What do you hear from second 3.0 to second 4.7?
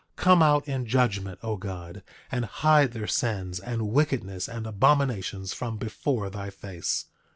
sins, and wickedness, and